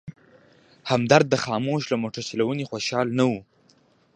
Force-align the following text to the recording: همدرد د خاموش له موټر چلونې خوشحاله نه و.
همدرد 0.91 1.25
د 1.29 1.35
خاموش 1.45 1.81
له 1.91 1.95
موټر 2.03 2.23
چلونې 2.29 2.69
خوشحاله 2.71 3.13
نه 3.19 3.25
و. 3.29 3.31